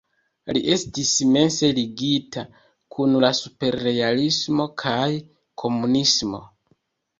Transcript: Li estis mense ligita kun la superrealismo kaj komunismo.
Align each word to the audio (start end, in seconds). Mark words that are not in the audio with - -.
Li 0.55 0.61
estis 0.75 1.11
mense 1.35 1.69
ligita 1.79 2.45
kun 2.97 3.15
la 3.25 3.31
superrealismo 3.41 4.69
kaj 4.87 4.99
komunismo. 5.65 6.45